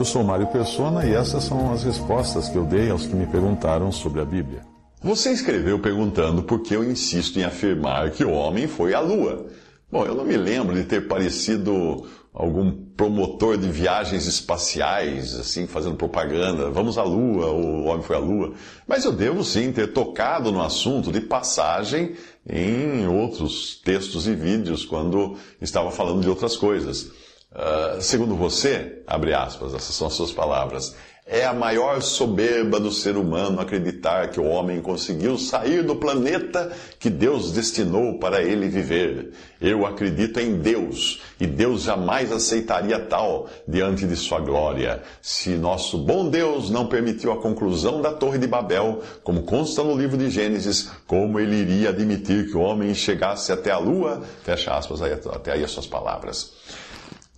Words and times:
Eu 0.00 0.04
sou 0.06 0.24
Mário 0.24 0.46
Persona 0.46 1.04
e 1.04 1.12
essas 1.12 1.44
são 1.44 1.74
as 1.74 1.84
respostas 1.84 2.48
que 2.48 2.56
eu 2.56 2.64
dei 2.64 2.88
aos 2.88 3.04
que 3.04 3.14
me 3.14 3.26
perguntaram 3.26 3.92
sobre 3.92 4.22
a 4.22 4.24
Bíblia. 4.24 4.62
Você 5.02 5.30
escreveu 5.30 5.78
perguntando 5.78 6.42
por 6.42 6.62
que 6.62 6.74
eu 6.74 6.82
insisto 6.82 7.38
em 7.38 7.44
afirmar 7.44 8.10
que 8.10 8.24
o 8.24 8.30
homem 8.30 8.66
foi 8.66 8.94
à 8.94 9.00
Lua. 9.00 9.48
Bom, 9.92 10.06
eu 10.06 10.14
não 10.14 10.24
me 10.24 10.38
lembro 10.38 10.74
de 10.74 10.84
ter 10.84 11.06
parecido 11.06 12.06
algum 12.32 12.72
promotor 12.96 13.58
de 13.58 13.70
viagens 13.70 14.26
espaciais, 14.26 15.34
assim, 15.34 15.66
fazendo 15.66 15.96
propaganda. 15.96 16.70
Vamos 16.70 16.96
à 16.96 17.02
Lua, 17.02 17.50
o 17.50 17.84
homem 17.84 18.02
foi 18.02 18.16
à 18.16 18.20
Lua. 18.20 18.54
Mas 18.88 19.04
eu 19.04 19.12
devo 19.12 19.44
sim 19.44 19.70
ter 19.70 19.92
tocado 19.92 20.50
no 20.50 20.62
assunto 20.62 21.12
de 21.12 21.20
passagem 21.20 22.14
em 22.48 23.06
outros 23.06 23.78
textos 23.84 24.26
e 24.26 24.34
vídeos, 24.34 24.82
quando 24.82 25.36
estava 25.60 25.90
falando 25.90 26.22
de 26.22 26.28
outras 26.30 26.56
coisas. 26.56 27.10
Uh, 27.52 28.00
segundo 28.00 28.36
você, 28.36 29.02
abre 29.06 29.34
aspas, 29.34 29.74
essas 29.74 29.94
são 29.94 30.06
as 30.06 30.14
suas 30.14 30.30
palavras, 30.30 30.94
é 31.32 31.44
a 31.44 31.52
maior 31.52 32.02
soberba 32.02 32.80
do 32.80 32.90
ser 32.90 33.16
humano 33.16 33.60
acreditar 33.60 34.30
que 34.30 34.40
o 34.40 34.46
homem 34.46 34.80
conseguiu 34.80 35.38
sair 35.38 35.84
do 35.84 35.94
planeta 35.94 36.72
que 36.98 37.08
Deus 37.08 37.52
destinou 37.52 38.18
para 38.18 38.42
ele 38.42 38.68
viver. 38.68 39.32
Eu 39.60 39.86
acredito 39.86 40.40
em 40.40 40.58
Deus 40.58 41.22
e 41.38 41.46
Deus 41.46 41.82
jamais 41.82 42.32
aceitaria 42.32 42.98
tal 42.98 43.48
diante 43.66 44.08
de 44.08 44.16
sua 44.16 44.40
glória. 44.40 45.02
Se 45.22 45.50
nosso 45.50 45.98
bom 45.98 46.28
Deus 46.28 46.68
não 46.68 46.88
permitiu 46.88 47.30
a 47.30 47.40
conclusão 47.40 48.02
da 48.02 48.12
Torre 48.12 48.38
de 48.38 48.48
Babel, 48.48 49.00
como 49.22 49.44
consta 49.44 49.84
no 49.84 49.96
livro 49.96 50.16
de 50.16 50.30
Gênesis, 50.30 50.90
como 51.06 51.38
ele 51.38 51.56
iria 51.56 51.90
admitir 51.90 52.50
que 52.50 52.56
o 52.56 52.60
homem 52.60 52.92
chegasse 52.92 53.52
até 53.52 53.70
a 53.70 53.78
lua? 53.78 54.20
Fecha 54.42 54.72
aspas, 54.72 55.00
aí, 55.00 55.12
até 55.12 55.52
aí 55.52 55.62
as 55.62 55.70
suas 55.70 55.86
palavras. 55.86 56.52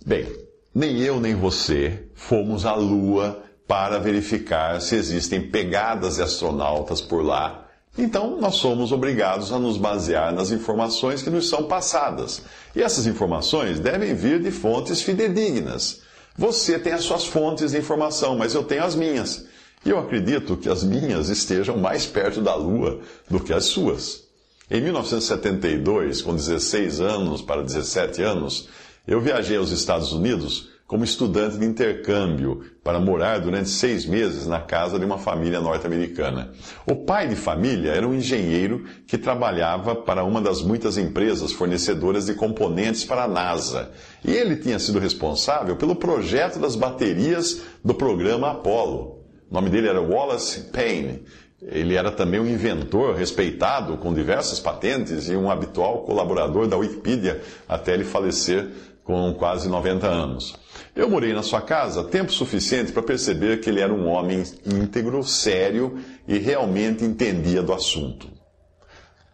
Bem, 0.05 0.27
nem 0.75 0.99
eu 0.99 1.19
nem 1.19 1.33
você 1.33 2.07
fomos 2.13 2.65
à 2.65 2.75
lua 2.75 3.41
para 3.65 3.99
verificar 3.99 4.81
se 4.81 4.95
existem 4.95 5.49
pegadas 5.49 6.15
de 6.15 6.21
astronautas 6.21 6.99
por 6.99 7.23
lá. 7.23 7.69
Então, 7.97 8.39
nós 8.41 8.55
somos 8.55 8.91
obrigados 8.91 9.53
a 9.53 9.59
nos 9.59 9.77
basear 9.77 10.33
nas 10.33 10.51
informações 10.51 11.21
que 11.21 11.29
nos 11.29 11.47
são 11.47 11.65
passadas. 11.65 12.41
E 12.75 12.81
essas 12.81 13.05
informações 13.05 13.79
devem 13.79 14.13
vir 14.13 14.41
de 14.41 14.51
fontes 14.51 15.01
fidedignas. 15.01 16.01
Você 16.35 16.79
tem 16.79 16.91
as 16.91 17.03
suas 17.03 17.25
fontes 17.25 17.71
de 17.71 17.77
informação, 17.77 18.35
mas 18.35 18.53
eu 18.55 18.63
tenho 18.63 18.83
as 18.83 18.95
minhas. 18.95 19.45
E 19.85 19.89
eu 19.89 19.99
acredito 19.99 20.57
que 20.57 20.67
as 20.67 20.83
minhas 20.83 21.29
estejam 21.29 21.77
mais 21.77 22.05
perto 22.05 22.41
da 22.41 22.55
Lua 22.55 22.99
do 23.29 23.39
que 23.39 23.53
as 23.53 23.65
suas. 23.65 24.23
Em 24.71 24.81
1972, 24.81 26.21
com 26.21 26.35
16 26.35 26.99
anos 26.99 27.41
para 27.41 27.61
17 27.61 28.23
anos, 28.23 28.69
eu 29.05 29.19
viajei 29.19 29.57
aos 29.57 29.71
Estados 29.71 30.13
Unidos 30.13 30.73
como 30.85 31.03
estudante 31.03 31.57
de 31.57 31.65
intercâmbio 31.65 32.61
para 32.83 32.99
morar 32.99 33.39
durante 33.39 33.69
seis 33.69 34.05
meses 34.05 34.45
na 34.45 34.59
casa 34.59 34.99
de 34.99 35.05
uma 35.05 35.17
família 35.17 35.59
norte-americana. 35.59 36.51
O 36.85 36.95
pai 36.95 37.27
de 37.27 37.35
família 37.35 37.91
era 37.91 38.07
um 38.07 38.13
engenheiro 38.13 38.85
que 39.07 39.17
trabalhava 39.17 39.95
para 39.95 40.23
uma 40.23 40.39
das 40.39 40.61
muitas 40.61 40.97
empresas 40.97 41.51
fornecedoras 41.51 42.27
de 42.27 42.35
componentes 42.35 43.03
para 43.03 43.23
a 43.23 43.27
NASA. 43.27 43.91
E 44.23 44.31
ele 44.31 44.57
tinha 44.57 44.77
sido 44.77 44.99
responsável 44.99 45.75
pelo 45.77 45.95
projeto 45.95 46.59
das 46.59 46.75
baterias 46.75 47.61
do 47.83 47.93
programa 47.93 48.51
Apollo. 48.51 49.23
O 49.49 49.53
nome 49.53 49.69
dele 49.69 49.87
era 49.87 50.01
Wallace 50.01 50.69
Payne. 50.71 51.23
Ele 51.61 51.95
era 51.95 52.11
também 52.11 52.41
um 52.41 52.47
inventor 52.47 53.15
respeitado, 53.15 53.97
com 53.97 54.13
diversas 54.13 54.59
patentes 54.59 55.29
e 55.29 55.35
um 55.35 55.49
habitual 55.49 56.03
colaborador 56.03 56.67
da 56.67 56.75
Wikipedia 56.75 57.41
até 57.67 57.93
ele 57.93 58.03
falecer 58.03 58.67
com 59.03 59.33
quase 59.33 59.67
90 59.67 60.07
anos. 60.07 60.55
Eu 60.95 61.09
morei 61.09 61.33
na 61.33 61.43
sua 61.43 61.61
casa 61.61 62.03
tempo 62.03 62.31
suficiente 62.31 62.91
para 62.91 63.03
perceber 63.03 63.59
que 63.59 63.69
ele 63.69 63.81
era 63.81 63.93
um 63.93 64.07
homem 64.07 64.43
íntegro, 64.65 65.23
sério 65.23 65.99
e 66.27 66.37
realmente 66.37 67.03
entendia 67.03 67.61
do 67.61 67.73
assunto. 67.73 68.29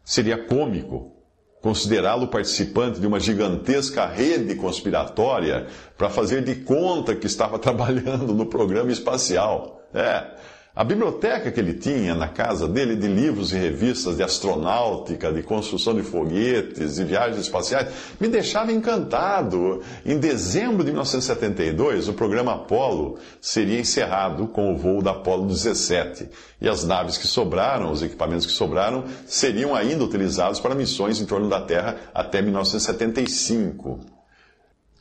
Seria 0.04 0.38
cômico 0.38 1.16
considerá-lo 1.62 2.28
participante 2.28 3.00
de 3.00 3.08
uma 3.08 3.20
gigantesca 3.20 4.06
rede 4.06 4.56
conspiratória 4.56 5.68
para 5.98 6.10
fazer 6.10 6.44
de 6.44 6.56
conta 6.56 7.16
que 7.16 7.28
estava 7.28 7.60
trabalhando 7.60 8.34
no 8.34 8.46
programa 8.46 8.92
espacial. 8.92 9.82
É, 9.94 10.26
a 10.80 10.84
biblioteca 10.86 11.52
que 11.52 11.60
ele 11.60 11.74
tinha 11.74 12.16
na 12.16 12.30
casa 12.30 12.66
dele 12.66 12.96
de 12.96 13.06
livros 13.06 13.52
e 13.52 13.58
revistas 13.58 14.16
de 14.16 14.24
astronáutica, 14.24 15.30
de 15.30 15.44
construção 15.44 15.94
de 15.94 16.04
foguetes, 16.04 16.96
de 16.96 17.04
viagens 17.04 17.42
espaciais, 17.42 17.90
me 18.18 18.30
deixava 18.30 18.72
encantado. 18.72 19.82
Em 20.06 20.18
dezembro 20.18 20.86
de 20.86 20.92
1972, 20.92 22.08
o 22.08 22.14
programa 22.14 22.54
Apollo 22.54 23.18
seria 23.42 23.78
encerrado 23.78 24.48
com 24.48 24.74
o 24.74 24.78
voo 24.78 25.02
da 25.02 25.12
Apollo 25.12 25.48
17. 25.48 26.30
E 26.62 26.70
as 26.70 26.86
naves 26.86 27.18
que 27.18 27.28
sobraram, 27.28 27.92
os 27.92 28.02
equipamentos 28.02 28.46
que 28.46 28.54
sobraram, 28.54 29.04
seriam 29.26 29.76
ainda 29.76 30.06
utilizados 30.06 30.62
para 30.62 30.74
missões 30.74 31.20
em 31.20 31.26
torno 31.26 31.50
da 31.50 31.60
Terra 31.60 31.98
até 32.14 32.42
1975. 32.42 34.00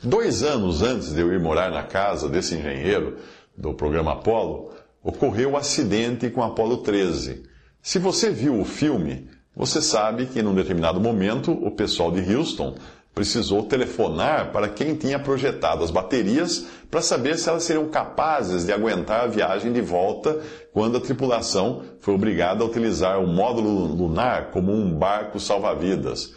Dois 0.02 0.42
anos 0.42 0.82
antes 0.82 1.14
de 1.14 1.20
eu 1.20 1.32
ir 1.32 1.38
morar 1.38 1.70
na 1.70 1.84
casa 1.84 2.28
desse 2.28 2.56
engenheiro 2.56 3.18
do 3.56 3.72
programa 3.74 4.14
Apollo, 4.14 4.72
ocorreu 5.02 5.50
o 5.50 5.52
um 5.52 5.56
acidente 5.56 6.30
com 6.30 6.42
Apolo 6.42 6.78
13. 6.78 7.42
Se 7.80 7.98
você 7.98 8.30
viu 8.30 8.60
o 8.60 8.64
filme, 8.64 9.28
você 9.56 9.80
sabe 9.80 10.26
que 10.26 10.40
em 10.40 10.46
um 10.46 10.54
determinado 10.54 11.00
momento 11.00 11.52
o 11.52 11.70
pessoal 11.70 12.10
de 12.10 12.34
Houston 12.34 12.74
precisou 13.18 13.64
telefonar 13.64 14.52
para 14.52 14.68
quem 14.68 14.94
tinha 14.94 15.18
projetado 15.18 15.82
as 15.82 15.90
baterias 15.90 16.66
para 16.88 17.02
saber 17.02 17.36
se 17.36 17.48
elas 17.48 17.64
seriam 17.64 17.88
capazes 17.88 18.64
de 18.64 18.72
aguentar 18.72 19.24
a 19.24 19.26
viagem 19.26 19.72
de 19.72 19.80
volta 19.80 20.40
quando 20.72 20.98
a 20.98 21.00
tripulação 21.00 21.82
foi 22.00 22.14
obrigada 22.14 22.62
a 22.62 22.66
utilizar 22.66 23.18
o 23.18 23.26
módulo 23.26 23.86
lunar 23.86 24.52
como 24.52 24.72
um 24.72 24.96
barco 24.96 25.40
salva-vidas. 25.40 26.32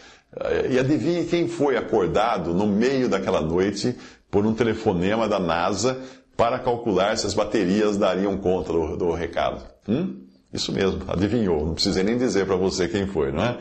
E 0.72 0.80
adivinhe 0.80 1.26
quem 1.26 1.48
foi 1.48 1.78
acordado 1.78 2.54
no 2.54 2.66
meio 2.66 3.08
daquela 3.08 3.42
noite 3.42 3.96
por 4.32 4.46
um 4.46 4.54
telefonema 4.54 5.28
da 5.28 5.40
NASA 5.40 6.02
para 6.42 6.58
calcular 6.58 7.16
se 7.20 7.28
as 7.28 7.36
baterias 7.36 7.98
dariam 7.98 8.36
conta 8.36 8.74
do, 8.74 8.98
do 8.98 9.12
recado. 9.12 9.62
Hum? 9.88 10.22
Isso 10.52 10.72
mesmo, 10.72 11.00
adivinhou. 11.08 11.68
Não 11.68 11.76
precisei 11.76 12.02
nem 12.02 12.18
dizer 12.18 12.48
para 12.48 12.56
você 12.56 12.88
quem 12.88 13.06
foi, 13.06 13.32
não 13.32 13.44
é? 13.44 13.60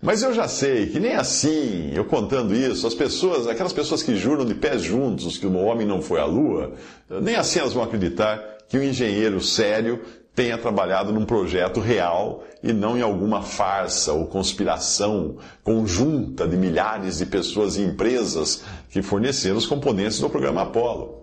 Mas 0.00 0.22
eu 0.22 0.32
já 0.32 0.46
sei 0.46 0.86
que 0.86 1.00
nem 1.00 1.16
assim, 1.16 1.90
eu 1.92 2.04
contando 2.04 2.54
isso, 2.54 2.86
as 2.86 2.94
pessoas, 2.94 3.48
aquelas 3.48 3.72
pessoas 3.72 4.04
que 4.04 4.14
juram 4.14 4.44
de 4.44 4.54
pés 4.54 4.82
juntos 4.82 5.36
que 5.36 5.46
o 5.46 5.56
homem 5.56 5.84
não 5.84 6.00
foi 6.00 6.20
à 6.20 6.24
Lua, 6.24 6.74
nem 7.10 7.34
assim 7.34 7.58
elas 7.58 7.72
vão 7.72 7.82
acreditar 7.82 8.40
que 8.68 8.78
um 8.78 8.82
engenheiro 8.84 9.40
sério 9.40 10.00
tenha 10.32 10.56
trabalhado 10.56 11.12
num 11.12 11.24
projeto 11.24 11.80
real 11.80 12.44
e 12.62 12.72
não 12.72 12.96
em 12.96 13.02
alguma 13.02 13.42
farsa 13.42 14.12
ou 14.12 14.26
conspiração 14.28 15.38
conjunta 15.64 16.46
de 16.46 16.56
milhares 16.56 17.18
de 17.18 17.26
pessoas 17.26 17.76
e 17.76 17.82
empresas 17.82 18.62
que 18.90 19.02
forneceram 19.02 19.56
os 19.56 19.66
componentes 19.66 20.20
do 20.20 20.30
programa 20.30 20.62
Apollo. 20.62 21.21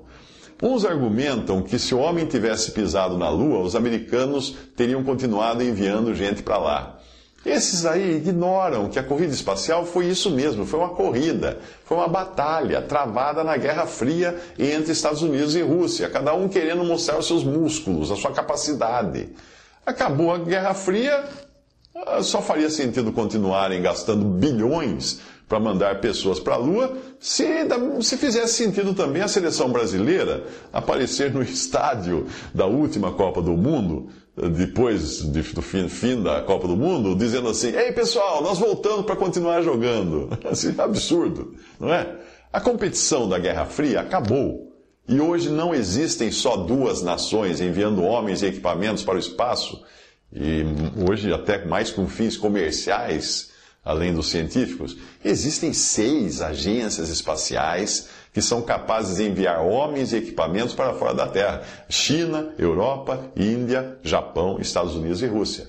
Uns 0.61 0.83
argumentam 0.83 1.61
que 1.61 1.79
se 1.79 1.95
o 1.95 1.99
homem 1.99 2.25
tivesse 2.25 2.71
pisado 2.71 3.17
na 3.17 3.29
Lua, 3.29 3.59
os 3.59 3.75
americanos 3.75 4.55
teriam 4.75 5.03
continuado 5.03 5.63
enviando 5.63 6.13
gente 6.13 6.43
para 6.43 6.57
lá. 6.57 6.99
Esses 7.45 7.85
aí 7.85 8.17
ignoram 8.17 8.89
que 8.89 8.99
a 8.99 9.03
corrida 9.03 9.33
espacial 9.33 9.85
foi 9.85 10.07
isso 10.07 10.29
mesmo, 10.29 10.65
foi 10.65 10.77
uma 10.77 10.89
corrida, 10.89 11.59
foi 11.85 11.95
uma 11.95 12.07
batalha 12.09 12.81
travada 12.81 13.45
na 13.45 13.55
Guerra 13.55 13.85
Fria 13.85 14.37
entre 14.57 14.91
Estados 14.91 15.21
Unidos 15.21 15.55
e 15.55 15.61
Rússia, 15.61 16.09
cada 16.09 16.33
um 16.33 16.49
querendo 16.49 16.83
mostrar 16.83 17.17
os 17.17 17.27
seus 17.27 17.45
músculos, 17.45 18.11
a 18.11 18.17
sua 18.17 18.31
capacidade. 18.31 19.29
Acabou 19.85 20.33
a 20.33 20.37
Guerra 20.37 20.73
Fria, 20.73 21.23
só 22.21 22.41
faria 22.41 22.69
sentido 22.69 23.13
continuarem 23.13 23.81
gastando 23.81 24.25
bilhões 24.25 25.21
para 25.49 25.59
mandar 25.59 25.99
pessoas 25.99 26.39
para 26.39 26.53
a 26.53 26.57
Lua, 26.57 26.95
se, 27.19 27.43
se 28.01 28.15
fizesse 28.17 28.53
sentido 28.53 28.93
também 28.93 29.23
a 29.23 29.27
seleção 29.27 29.71
brasileira 29.71 30.43
aparecer 30.71 31.33
no 31.33 31.41
estádio 31.43 32.27
da 32.53 32.67
última 32.67 33.11
Copa 33.11 33.41
do 33.41 33.57
Mundo, 33.57 34.09
depois 34.55 35.23
de, 35.23 35.41
do 35.41 35.61
fim, 35.61 35.89
fim, 35.89 36.21
da 36.21 36.41
Copa 36.43 36.67
do 36.67 36.77
Mundo, 36.77 37.15
dizendo 37.15 37.49
assim: 37.49 37.75
Ei 37.75 37.91
pessoal, 37.91 38.43
nós 38.43 38.59
voltamos 38.59 39.05
para 39.05 39.15
continuar 39.15 39.61
jogando. 39.61 40.29
Assim, 40.49 40.73
absurdo, 40.77 41.55
não 41.77 41.93
é? 41.93 42.15
A 42.53 42.61
competição 42.61 43.27
da 43.27 43.37
Guerra 43.37 43.65
Fria 43.65 43.99
acabou. 43.99 44.69
E 45.09 45.19
hoje 45.19 45.49
não 45.49 45.73
existem 45.73 46.31
só 46.31 46.55
duas 46.55 47.01
nações 47.01 47.59
enviando 47.59 48.03
homens 48.03 48.43
e 48.43 48.45
equipamentos 48.45 49.03
para 49.03 49.15
o 49.15 49.19
espaço, 49.19 49.83
e 50.31 50.63
hoje 51.09 51.33
até 51.33 51.65
mais 51.65 51.89
com 51.89 52.07
fins 52.07 52.37
comerciais 52.37 53.48
além 53.83 54.13
dos 54.13 54.29
científicos, 54.29 54.97
existem 55.23 55.73
seis 55.73 56.41
agências 56.41 57.09
espaciais 57.09 58.09
que 58.33 58.41
são 58.41 58.61
capazes 58.61 59.17
de 59.17 59.27
enviar 59.27 59.61
homens 59.61 60.13
e 60.13 60.17
equipamentos 60.17 60.75
para 60.75 60.93
fora 60.93 61.13
da 61.13 61.27
Terra: 61.27 61.63
China, 61.89 62.53
Europa, 62.57 63.31
Índia, 63.35 63.97
Japão, 64.03 64.59
Estados 64.59 64.95
Unidos 64.95 65.21
e 65.21 65.25
Rússia. 65.25 65.67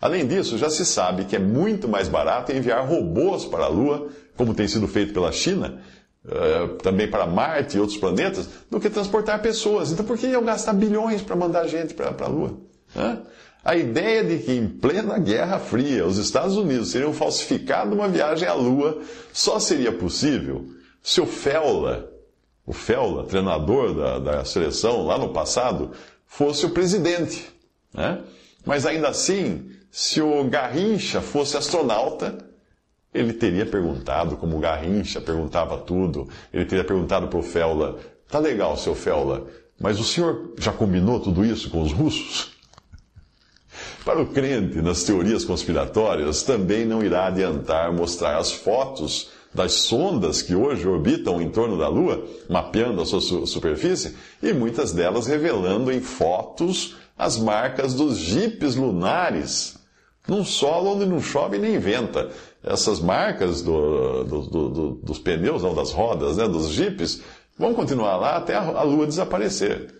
Além 0.00 0.26
disso, 0.26 0.58
já 0.58 0.68
se 0.68 0.84
sabe 0.84 1.24
que 1.24 1.36
é 1.36 1.38
muito 1.38 1.88
mais 1.88 2.08
barato 2.08 2.52
enviar 2.52 2.86
robôs 2.86 3.44
para 3.46 3.64
a 3.64 3.68
Lua, 3.68 4.08
como 4.36 4.54
tem 4.54 4.68
sido 4.68 4.86
feito 4.86 5.14
pela 5.14 5.32
China, 5.32 5.80
eh, 6.28 6.68
também 6.82 7.08
para 7.08 7.26
Marte 7.26 7.76
e 7.76 7.80
outros 7.80 7.98
planetas, 7.98 8.46
do 8.70 8.78
que 8.78 8.90
transportar 8.90 9.40
pessoas. 9.40 9.90
Então, 9.90 10.04
por 10.04 10.18
que 10.18 10.26
iam 10.26 10.44
gastar 10.44 10.74
bilhões 10.74 11.22
para 11.22 11.34
mandar 11.34 11.66
gente 11.66 11.94
para 11.94 12.14
a 12.18 12.28
Lua? 12.28 12.58
A 13.66 13.74
ideia 13.74 14.22
de 14.22 14.38
que 14.38 14.52
em 14.52 14.68
plena 14.68 15.18
Guerra 15.18 15.58
Fria 15.58 16.06
os 16.06 16.18
Estados 16.18 16.56
Unidos 16.56 16.92
teriam 16.92 17.12
falsificado 17.12 17.96
uma 17.96 18.08
viagem 18.08 18.46
à 18.46 18.54
Lua 18.54 19.02
só 19.32 19.58
seria 19.58 19.90
possível 19.90 20.66
se 21.02 21.20
o 21.20 21.26
Feula, 21.26 22.08
o 22.64 22.72
Feula, 22.72 23.24
treinador 23.24 23.92
da, 23.92 24.18
da 24.20 24.44
seleção 24.44 25.04
lá 25.04 25.18
no 25.18 25.30
passado, 25.30 25.90
fosse 26.28 26.64
o 26.64 26.70
presidente. 26.70 27.44
Né? 27.92 28.20
Mas 28.64 28.86
ainda 28.86 29.08
assim, 29.08 29.68
se 29.90 30.22
o 30.22 30.44
Garrincha 30.44 31.20
fosse 31.20 31.56
astronauta, 31.56 32.38
ele 33.12 33.32
teria 33.32 33.66
perguntado, 33.66 34.36
como 34.36 34.56
o 34.56 34.60
Garrincha 34.60 35.20
perguntava 35.20 35.76
tudo, 35.76 36.28
ele 36.52 36.66
teria 36.66 36.84
perguntado 36.84 37.26
para 37.26 37.38
o 37.40 37.42
Feula: 37.42 37.98
tá 38.28 38.38
legal, 38.38 38.76
seu 38.76 38.94
Feula, 38.94 39.48
mas 39.76 39.98
o 39.98 40.04
senhor 40.04 40.54
já 40.56 40.72
combinou 40.72 41.18
tudo 41.18 41.44
isso 41.44 41.68
com 41.68 41.82
os 41.82 41.90
russos? 41.90 42.55
Para 44.06 44.22
o 44.22 44.26
crente 44.26 44.80
nas 44.80 45.02
teorias 45.02 45.44
conspiratórias, 45.44 46.44
também 46.44 46.84
não 46.84 47.02
irá 47.02 47.26
adiantar 47.26 47.92
mostrar 47.92 48.38
as 48.38 48.52
fotos 48.52 49.30
das 49.52 49.72
sondas 49.72 50.40
que 50.40 50.54
hoje 50.54 50.86
orbitam 50.86 51.42
em 51.42 51.50
torno 51.50 51.76
da 51.76 51.88
Lua, 51.88 52.24
mapeando 52.48 53.02
a 53.02 53.04
sua 53.04 53.20
superfície, 53.20 54.14
e 54.40 54.52
muitas 54.52 54.92
delas 54.92 55.26
revelando 55.26 55.90
em 55.90 56.00
fotos 56.00 56.94
as 57.18 57.36
marcas 57.36 57.94
dos 57.94 58.16
jipes 58.16 58.76
lunares, 58.76 59.76
num 60.28 60.44
solo 60.44 60.94
onde 60.94 61.04
não 61.04 61.20
chove 61.20 61.58
nem 61.58 61.76
venta. 61.80 62.30
Essas 62.62 63.00
marcas 63.00 63.60
do, 63.60 64.22
do, 64.22 64.42
do, 64.42 64.90
dos 65.02 65.18
pneus, 65.18 65.64
não 65.64 65.74
das 65.74 65.90
rodas, 65.90 66.36
né, 66.36 66.46
dos 66.46 66.68
jipes, 66.68 67.22
vão 67.58 67.74
continuar 67.74 68.16
lá 68.18 68.36
até 68.36 68.54
a 68.54 68.82
Lua 68.82 69.04
desaparecer. 69.04 69.95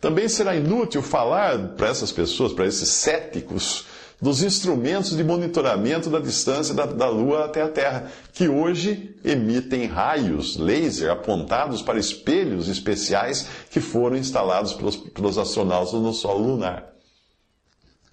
Também 0.00 0.28
será 0.28 0.56
inútil 0.56 1.02
falar 1.02 1.74
para 1.76 1.88
essas 1.88 2.10
pessoas, 2.10 2.52
para 2.52 2.66
esses 2.66 2.88
céticos, 2.88 3.84
dos 4.20 4.42
instrumentos 4.42 5.16
de 5.16 5.24
monitoramento 5.24 6.10
da 6.10 6.18
distância 6.18 6.74
da, 6.74 6.84
da, 6.86 7.08
Lua 7.08 7.46
até 7.46 7.62
a 7.62 7.68
Terra, 7.68 8.10
que 8.32 8.48
hoje 8.48 9.14
emitem 9.24 9.86
raios 9.86 10.56
laser 10.56 11.10
apontados 11.10 11.80
para 11.80 11.98
espelhos 11.98 12.68
especiais 12.68 13.46
que 13.70 13.80
foram 13.80 14.16
instalados 14.16 14.74
pelos, 14.74 14.96
pelos 14.96 15.38
astronautas 15.38 15.94
no 15.94 16.12
solo 16.12 16.46
lunar. 16.46 16.90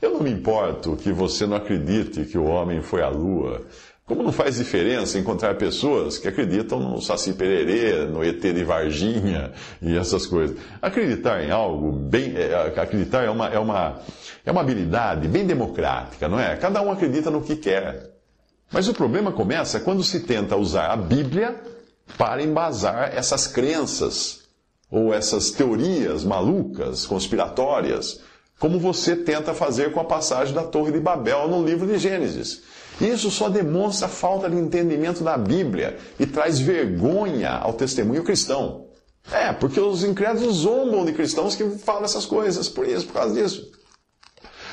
Eu 0.01 0.12
não 0.12 0.22
me 0.22 0.30
importo 0.30 0.95
que 0.95 1.12
você 1.12 1.45
não 1.45 1.57
acredite 1.57 2.24
que 2.25 2.38
o 2.38 2.45
homem 2.45 2.81
foi 2.81 3.01
à 3.01 3.10
Lua, 3.10 3.66
como 4.07 4.24
não 4.24 4.31
faz 4.31 4.56
diferença 4.56 5.19
encontrar 5.19 5.56
pessoas 5.56 6.18
que 6.18 6.30
acreditam 6.30 6.80
no 6.80 7.01
Saci 7.01 7.33
Pererê, 7.33 8.06
no 8.06 8.24
ET 8.24 8.39
de 8.39 8.63
Varginha 8.63 9.51
e 9.81 9.98
essas 9.98 10.25
coisas? 10.25 10.56
Acreditar 10.81 11.44
em 11.44 11.51
algo 11.51 11.92
bem. 11.92 12.33
É, 12.38 12.56
acreditar 12.80 13.25
é 13.25 13.30
uma, 13.30 13.50
é, 13.50 13.59
uma, 13.59 14.00
é 14.45 14.51
uma 14.51 14.62
habilidade 14.62 15.27
bem 15.27 15.45
democrática, 15.45 16.30
não 16.30 16.39
é? 16.39 16.56
Cada 16.56 16.81
um 16.81 16.89
acredita 16.89 17.30
no 17.30 17.42
que 17.42 17.57
quer. 17.57 18.09
Mas 18.71 18.88
o 18.88 18.94
problema 18.94 19.33
começa 19.33 19.77
quando 19.81 20.01
se 20.01 20.21
tenta 20.21 20.56
usar 20.56 20.88
a 20.88 20.95
Bíblia 20.95 21.62
para 22.18 22.42
embasar 22.42 23.12
essas 23.13 23.45
crenças 23.45 24.48
ou 24.89 25.13
essas 25.13 25.51
teorias 25.51 26.24
malucas, 26.24 27.06
conspiratórias, 27.06 28.21
como 28.57 28.80
você 28.80 29.18
tenta 29.18 29.54
fazer 29.54 29.92
com 29.92 30.00
a 30.00 30.06
passagem 30.06 30.54
da 30.54 30.63
Torre 30.63 30.94
de 30.94 31.00
Babel 31.01 31.50
no 31.50 31.62
livro 31.62 31.86
de 31.86 31.98
Gênesis. 31.98 32.63
Isso 32.99 33.29
só 33.29 33.49
demonstra 33.49 34.07
a 34.07 34.09
falta 34.09 34.49
de 34.49 34.55
entendimento 34.55 35.23
da 35.23 35.38
Bíblia 35.38 35.97
e 36.19 36.25
traz 36.25 36.59
vergonha 36.59 37.51
ao 37.51 37.73
testemunho 37.73 38.23
cristão. 38.23 38.88
É, 39.31 39.51
porque 39.51 39.79
os 39.79 40.03
incrédulos 40.03 40.57
zombam 40.57 41.05
de 41.05 41.11
cristãos 41.11 41.55
que 41.55 41.69
falam 41.71 42.05
essas 42.05 42.25
coisas, 42.25 42.69
por 42.69 42.88
isso, 42.88 43.05
por 43.07 43.13
causa 43.13 43.33
disso. 43.33 43.71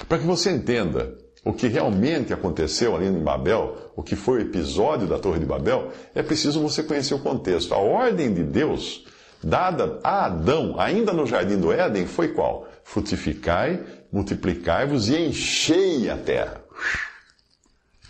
Para 0.09 0.19
que 0.19 0.27
você 0.27 0.51
entenda 0.51 1.19
o 1.45 1.53
que 1.53 1.67
realmente 1.67 2.33
aconteceu 2.33 2.97
ali 2.97 3.07
em 3.07 3.23
Babel, 3.23 3.77
o 3.97 4.03
que 4.03 4.17
foi 4.17 4.39
o 4.39 4.43
episódio 4.43 5.07
da 5.07 5.19
Torre 5.19 5.41
de 5.41 5.47
Babel, 5.47 5.91
é 6.15 6.23
preciso 6.23 6.61
você 6.61 6.83
conhecer 6.83 7.15
o 7.15 7.19
contexto. 7.19 7.75
A 7.75 7.79
ordem 7.79 8.33
de 8.33 8.43
Deus 8.43 9.05
dada 9.43 10.01
a 10.03 10.25
Adão, 10.25 10.75
ainda 10.79 11.13
no 11.13 11.27
jardim 11.27 11.59
do 11.59 11.71
Éden, 11.71 12.07
foi 12.07 12.29
qual? 12.29 12.67
Frutificai, 12.83 13.83
multiplicai-vos 14.11 15.09
e 15.09 15.17
enchei 15.19 16.09
a 16.09 16.17
terra. 16.17 16.63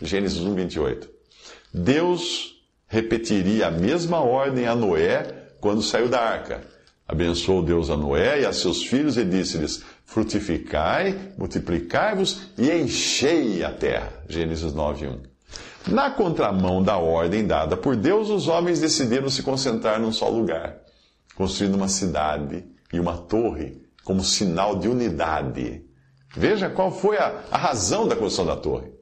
Gênesis 0.00 0.40
1, 0.40 0.54
28. 0.54 1.08
Deus 1.72 2.62
repetiria 2.86 3.68
a 3.68 3.70
mesma 3.70 4.20
ordem 4.20 4.66
a 4.66 4.74
Noé 4.74 5.48
quando 5.60 5.82
saiu 5.82 6.08
da 6.08 6.20
arca. 6.20 6.62
Abençoou 7.06 7.62
Deus 7.62 7.90
a 7.90 7.96
Noé 7.96 8.40
e 8.40 8.46
a 8.46 8.52
seus 8.52 8.82
filhos 8.82 9.16
e 9.16 9.24
disse-lhes: 9.24 9.82
Frutificai, 10.06 11.32
multiplicai-vos 11.36 12.48
e 12.56 12.70
enchei 12.70 13.62
a 13.62 13.70
terra. 13.70 14.12
Gênesis 14.28 14.72
9, 14.72 15.06
1. 15.08 15.22
Na 15.88 16.10
contramão 16.10 16.82
da 16.82 16.96
ordem 16.96 17.46
dada 17.46 17.76
por 17.76 17.94
Deus, 17.94 18.30
os 18.30 18.48
homens 18.48 18.80
decidiram 18.80 19.28
se 19.28 19.42
concentrar 19.42 20.00
num 20.00 20.12
só 20.12 20.28
lugar, 20.30 20.78
construindo 21.34 21.74
uma 21.74 21.88
cidade 21.88 22.64
e 22.90 22.98
uma 22.98 23.18
torre 23.18 23.82
como 24.02 24.24
sinal 24.24 24.76
de 24.76 24.88
unidade. 24.88 25.84
Veja 26.34 26.70
qual 26.70 26.90
foi 26.90 27.18
a, 27.18 27.44
a 27.50 27.58
razão 27.58 28.08
da 28.08 28.16
construção 28.16 28.46
da 28.46 28.56
torre. 28.56 28.93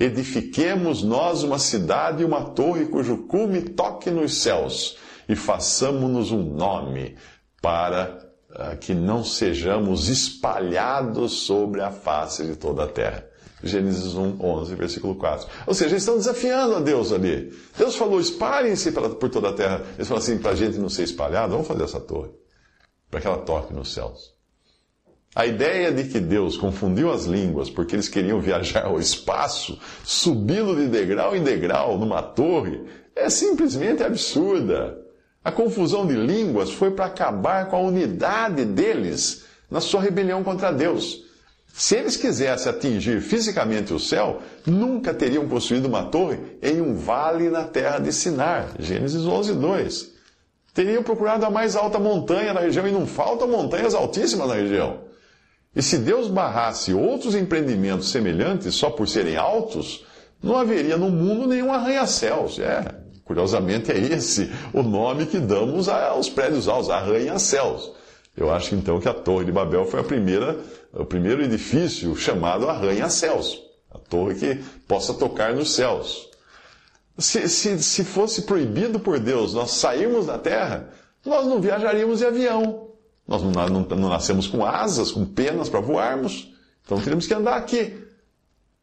Edifiquemos 0.00 1.02
nós 1.02 1.42
uma 1.42 1.58
cidade 1.58 2.22
e 2.22 2.24
uma 2.24 2.42
torre 2.42 2.86
cujo 2.86 3.18
cume 3.18 3.60
toque 3.60 4.10
nos 4.10 4.40
céus, 4.40 4.96
e 5.28 5.36
façamos-nos 5.36 6.32
um 6.32 6.42
nome, 6.42 7.18
para 7.60 8.18
uh, 8.50 8.78
que 8.78 8.94
não 8.94 9.22
sejamos 9.22 10.08
espalhados 10.08 11.42
sobre 11.42 11.82
a 11.82 11.90
face 11.90 12.46
de 12.46 12.56
toda 12.56 12.84
a 12.84 12.88
terra. 12.88 13.26
Gênesis 13.62 14.14
1, 14.14 14.38
11, 14.40 14.74
versículo 14.74 15.14
4. 15.16 15.46
Ou 15.66 15.74
seja, 15.74 15.90
eles 15.90 16.02
estão 16.02 16.16
desafiando 16.16 16.76
a 16.76 16.80
Deus 16.80 17.12
ali. 17.12 17.54
Deus 17.76 17.94
falou, 17.94 18.18
espalhem-se 18.18 18.90
por 18.92 19.28
toda 19.28 19.50
a 19.50 19.52
terra. 19.52 19.84
Eles 19.96 20.08
falam 20.08 20.22
assim, 20.22 20.38
para 20.38 20.52
a 20.52 20.56
gente 20.56 20.78
não 20.78 20.88
ser 20.88 21.02
espalhado, 21.02 21.52
vamos 21.52 21.68
fazer 21.68 21.84
essa 21.84 22.00
torre, 22.00 22.30
para 23.10 23.20
que 23.20 23.26
ela 23.26 23.36
toque 23.36 23.74
nos 23.74 23.92
céus. 23.92 24.39
A 25.32 25.46
ideia 25.46 25.92
de 25.92 26.04
que 26.04 26.18
Deus 26.18 26.56
confundiu 26.56 27.12
as 27.12 27.24
línguas 27.24 27.70
porque 27.70 27.94
eles 27.94 28.08
queriam 28.08 28.40
viajar 28.40 28.86
ao 28.86 28.98
espaço, 28.98 29.78
subindo 30.02 30.74
de 30.74 30.88
degrau 30.88 31.36
em 31.36 31.42
degrau 31.42 31.96
numa 31.96 32.20
torre, 32.20 32.82
é 33.14 33.30
simplesmente 33.30 34.02
absurda. 34.02 34.98
A 35.44 35.52
confusão 35.52 36.04
de 36.04 36.14
línguas 36.14 36.72
foi 36.72 36.90
para 36.90 37.06
acabar 37.06 37.68
com 37.68 37.76
a 37.76 37.80
unidade 37.80 38.64
deles 38.64 39.44
na 39.70 39.80
sua 39.80 40.00
rebelião 40.00 40.42
contra 40.42 40.72
Deus. 40.72 41.24
Se 41.72 41.94
eles 41.94 42.16
quisessem 42.16 42.70
atingir 42.70 43.20
fisicamente 43.20 43.94
o 43.94 44.00
céu, 44.00 44.42
nunca 44.66 45.14
teriam 45.14 45.48
construído 45.48 45.86
uma 45.86 46.06
torre 46.06 46.40
em 46.60 46.80
um 46.80 46.96
vale 46.96 47.48
na 47.48 47.62
terra 47.62 48.00
de 48.00 48.12
Sinar. 48.12 48.70
Gênesis 48.80 49.24
11, 49.24 49.54
2. 49.54 50.10
Teriam 50.74 51.04
procurado 51.04 51.46
a 51.46 51.50
mais 51.50 51.76
alta 51.76 52.00
montanha 52.00 52.52
na 52.52 52.60
região, 52.60 52.86
e 52.86 52.90
não 52.90 53.06
faltam 53.06 53.46
montanhas 53.46 53.94
altíssimas 53.94 54.48
na 54.48 54.54
região. 54.54 55.08
E 55.74 55.82
se 55.82 55.98
Deus 55.98 56.28
barrasse 56.28 56.92
outros 56.92 57.34
empreendimentos 57.34 58.10
semelhantes 58.10 58.74
só 58.74 58.90
por 58.90 59.08
serem 59.08 59.36
altos, 59.36 60.04
não 60.42 60.56
haveria 60.56 60.96
no 60.96 61.10
mundo 61.10 61.46
nenhum 61.46 61.72
arranha-céus. 61.72 62.58
É, 62.58 62.84
curiosamente 63.24 63.92
é 63.92 63.98
esse 63.98 64.50
o 64.72 64.82
nome 64.82 65.26
que 65.26 65.38
damos 65.38 65.88
aos 65.88 66.28
prédios 66.28 66.66
altos, 66.66 66.90
arranha-céus. 66.90 67.92
Eu 68.36 68.52
acho 68.52 68.74
então 68.74 69.00
que 69.00 69.08
a 69.08 69.14
Torre 69.14 69.44
de 69.44 69.52
Babel 69.52 69.84
foi 69.84 70.00
a 70.00 70.04
primeira, 70.04 70.58
o 70.92 71.04
primeiro 71.04 71.42
edifício 71.42 72.16
chamado 72.16 72.68
arranha-céus. 72.68 73.60
A 73.92 73.98
torre 73.98 74.36
que 74.36 74.54
possa 74.86 75.12
tocar 75.12 75.52
nos 75.52 75.74
céus. 75.74 76.28
Se, 77.18 77.48
se, 77.48 77.82
se 77.82 78.04
fosse 78.04 78.42
proibido 78.42 79.00
por 79.00 79.18
Deus 79.18 79.52
nós 79.52 79.72
sairmos 79.72 80.26
da 80.26 80.38
terra, 80.38 80.90
nós 81.26 81.44
não 81.46 81.60
viajaríamos 81.60 82.22
em 82.22 82.26
avião. 82.26 82.89
Nós 83.30 83.42
não, 83.44 83.52
não, 83.52 83.80
não 83.82 84.08
nascemos 84.08 84.48
com 84.48 84.66
asas, 84.66 85.12
com 85.12 85.24
penas 85.24 85.68
para 85.68 85.78
voarmos. 85.78 86.52
Então 86.84 86.98
teríamos 86.98 87.28
que 87.28 87.32
andar 87.32 87.56
aqui. 87.56 87.96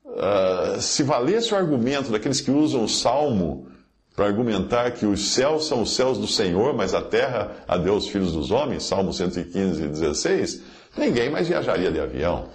Uh, 0.06 0.82
se 0.82 1.04
valesse 1.04 1.54
o 1.54 1.58
argumento 1.58 2.10
daqueles 2.10 2.39
que 2.39 2.50
usam 2.50 2.86
o 2.86 2.88
salmo 2.88 3.68
para 4.16 4.25
argumentar 4.25 4.92
que 4.92 5.06
os 5.06 5.34
céus 5.34 5.68
são 5.68 5.82
os 5.82 5.94
céus 5.94 6.18
do 6.18 6.27
Senhor, 6.27 6.74
mas 6.74 6.94
a 6.94 7.01
terra 7.01 7.58
a 7.68 7.77
Deus, 7.77 8.08
filhos 8.08 8.32
dos 8.32 8.50
homens, 8.50 8.84
Salmo 8.84 9.13
115, 9.13 9.86
16, 9.86 10.63
ninguém 10.98 11.30
mais 11.30 11.50
viajaria 11.50 11.92
de 11.92 12.00
avião. 12.00 12.48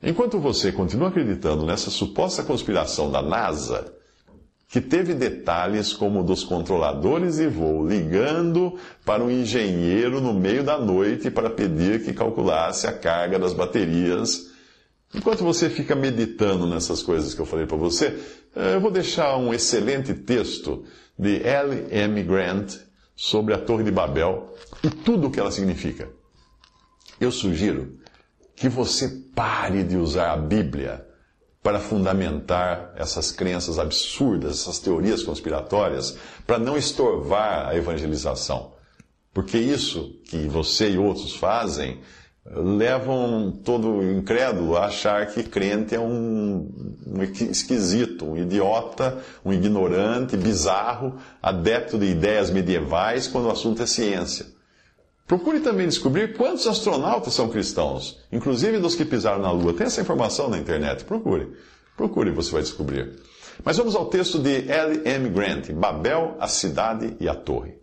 Enquanto 0.00 0.38
você 0.38 0.70
continua 0.70 1.08
acreditando 1.08 1.66
nessa 1.66 1.90
suposta 1.90 2.44
conspiração 2.44 3.10
da 3.10 3.20
NASA, 3.20 3.92
que 4.76 4.80
teve 4.82 5.14
detalhes 5.14 5.94
como 5.94 6.22
dos 6.22 6.44
controladores 6.44 7.36
de 7.36 7.46
voo 7.46 7.88
ligando 7.88 8.78
para 9.06 9.24
um 9.24 9.30
engenheiro 9.30 10.20
no 10.20 10.34
meio 10.34 10.62
da 10.62 10.78
noite 10.78 11.30
para 11.30 11.48
pedir 11.48 12.04
que 12.04 12.12
calculasse 12.12 12.86
a 12.86 12.92
carga 12.92 13.38
das 13.38 13.54
baterias. 13.54 14.50
Enquanto 15.14 15.42
você 15.42 15.70
fica 15.70 15.96
meditando 15.96 16.66
nessas 16.66 17.02
coisas 17.02 17.32
que 17.32 17.40
eu 17.40 17.46
falei 17.46 17.64
para 17.64 17.78
você, 17.78 18.18
eh, 18.54 18.74
eu 18.74 18.80
vou 18.82 18.90
deixar 18.90 19.38
um 19.38 19.54
excelente 19.54 20.12
texto 20.12 20.84
de 21.18 21.42
L. 21.42 21.86
M. 21.90 22.22
Grant 22.22 22.74
sobre 23.16 23.54
a 23.54 23.58
Torre 23.58 23.82
de 23.82 23.90
Babel 23.90 24.54
e 24.84 24.90
tudo 24.90 25.28
o 25.28 25.30
que 25.30 25.40
ela 25.40 25.50
significa. 25.50 26.10
Eu 27.18 27.32
sugiro 27.32 27.96
que 28.54 28.68
você 28.68 29.08
pare 29.34 29.82
de 29.82 29.96
usar 29.96 30.32
a 30.32 30.36
Bíblia 30.36 31.05
para 31.66 31.80
fundamentar 31.80 32.92
essas 32.94 33.32
crenças 33.32 33.76
absurdas, 33.76 34.60
essas 34.60 34.78
teorias 34.78 35.24
conspiratórias, 35.24 36.16
para 36.46 36.60
não 36.60 36.78
estorvar 36.78 37.66
a 37.66 37.74
evangelização. 37.74 38.74
Porque 39.34 39.58
isso 39.58 40.14
que 40.26 40.46
você 40.46 40.90
e 40.90 40.96
outros 40.96 41.34
fazem 41.34 41.98
levam 42.48 43.50
todo 43.64 44.00
incrédulo 44.00 44.76
a 44.76 44.84
achar 44.84 45.26
que 45.26 45.42
crente 45.42 45.92
é 45.92 45.98
um, 45.98 46.70
um 47.04 47.22
esquisito, 47.50 48.26
um 48.26 48.36
idiota, 48.36 49.18
um 49.44 49.52
ignorante, 49.52 50.36
bizarro, 50.36 51.16
adepto 51.42 51.98
de 51.98 52.06
ideias 52.06 52.48
medievais 52.48 53.26
quando 53.26 53.46
o 53.46 53.50
assunto 53.50 53.82
é 53.82 53.86
ciência. 53.86 54.46
Procure 55.26 55.58
também 55.58 55.88
descobrir 55.88 56.36
quantos 56.36 56.66
astronautas 56.68 57.34
são 57.34 57.48
cristãos, 57.48 58.18
inclusive 58.30 58.78
dos 58.78 58.94
que 58.94 59.04
pisaram 59.04 59.42
na 59.42 59.50
Lua. 59.50 59.74
Tem 59.74 59.86
essa 59.86 60.00
informação 60.00 60.48
na 60.48 60.56
internet. 60.56 61.04
Procure. 61.04 61.48
Procure, 61.96 62.30
você 62.30 62.52
vai 62.52 62.62
descobrir. 62.62 63.16
Mas 63.64 63.76
vamos 63.76 63.96
ao 63.96 64.06
texto 64.06 64.38
de 64.38 64.70
L. 64.70 65.02
M. 65.04 65.28
Grant, 65.30 65.70
Babel, 65.72 66.36
a 66.38 66.46
cidade 66.46 67.16
e 67.18 67.28
a 67.28 67.34
torre. 67.34 67.74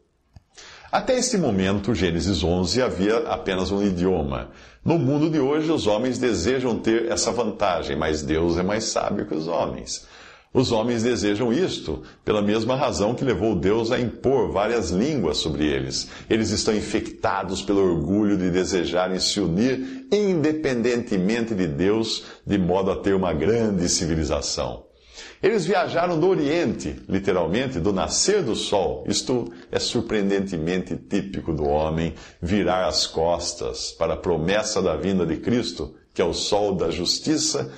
Até 0.89 1.17
este 1.17 1.37
momento, 1.37 1.93
Gênesis 1.95 2.43
11, 2.43 2.81
havia 2.81 3.17
apenas 3.27 3.71
um 3.71 3.81
idioma. 3.81 4.51
No 4.85 4.99
mundo 4.99 5.29
de 5.29 5.39
hoje, 5.39 5.71
os 5.71 5.87
homens 5.87 6.19
desejam 6.19 6.77
ter 6.77 7.11
essa 7.11 7.31
vantagem, 7.31 7.97
mas 7.97 8.21
Deus 8.21 8.57
é 8.57 8.63
mais 8.63 8.85
sábio 8.85 9.25
que 9.25 9.33
os 9.33 9.47
homens. 9.47 10.07
Os 10.53 10.71
homens 10.71 11.01
desejam 11.01 11.51
isto, 11.51 12.03
pela 12.23 12.39
mesma 12.39 12.75
razão 12.75 13.15
que 13.15 13.25
levou 13.25 13.55
Deus 13.55 13.91
a 13.91 13.99
impor 13.99 14.51
várias 14.51 14.91
línguas 14.91 15.37
sobre 15.37 15.65
eles. 15.65 16.07
Eles 16.29 16.51
estão 16.51 16.75
infectados 16.75 17.63
pelo 17.63 17.81
orgulho 17.81 18.37
de 18.37 18.51
desejarem 18.51 19.19
se 19.19 19.39
unir 19.39 20.05
independentemente 20.11 21.55
de 21.55 21.65
Deus, 21.65 22.25
de 22.45 22.59
modo 22.59 22.91
a 22.91 22.95
ter 22.95 23.15
uma 23.15 23.33
grande 23.33 23.89
civilização. 23.89 24.83
Eles 25.41 25.65
viajaram 25.65 26.19
do 26.19 26.27
Oriente, 26.27 27.01
literalmente, 27.09 27.79
do 27.79 27.91
nascer 27.91 28.43
do 28.43 28.55
sol. 28.55 29.03
Isto 29.07 29.51
é 29.71 29.79
surpreendentemente 29.79 30.95
típico 30.95 31.51
do 31.51 31.65
homem, 31.65 32.13
virar 32.39 32.87
as 32.87 33.07
costas 33.07 33.91
para 33.91 34.13
a 34.13 34.17
promessa 34.17 34.83
da 34.83 34.95
vinda 34.95 35.25
de 35.25 35.37
Cristo, 35.37 35.95
que 36.13 36.21
é 36.21 36.25
o 36.25 36.33
sol 36.33 36.75
da 36.75 36.91
justiça 36.91 37.71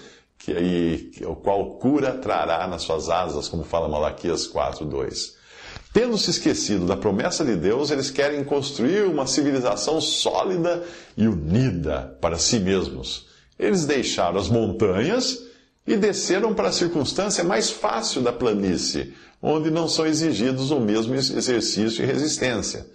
que 0.46 0.52
aí, 0.52 1.12
o 1.26 1.36
qual 1.36 1.72
cura 1.80 2.12
trará 2.12 2.68
nas 2.68 2.84
suas 2.84 3.10
asas, 3.10 3.48
como 3.48 3.64
fala 3.64 3.90
Malaquias 3.90 4.46
4:2. 4.46 5.34
Tendo 5.92 6.20
se 6.20 6.30
esquecido 6.30 6.86
da 6.86 6.96
promessa 6.96 7.44
de 7.44 7.56
Deus, 7.56 7.90
eles 7.90 8.12
querem 8.12 8.44
construir 8.44 9.06
uma 9.06 9.26
civilização 9.26 10.00
sólida 10.00 10.84
e 11.18 11.28
unida 11.28 12.16
para 12.22 12.38
si 12.38 12.60
mesmos. 12.60 13.26
Eles 13.58 13.86
deixaram 13.86 14.38
as 14.38 14.48
montanhas 14.48 15.42
e 15.88 15.96
desceram 15.96 16.54
para 16.54 16.68
a 16.68 16.74
circunstância 16.74 17.44
mais 17.44 17.72
fácil 17.72 18.22
da 18.22 18.32
planície, 18.32 19.16
onde 19.42 19.72
não 19.72 19.88
são 19.88 20.06
exigidos 20.06 20.70
o 20.70 20.80
mesmo 20.80 21.16
exercício 21.16 22.04
e 22.04 22.06
resistência. 22.06 22.86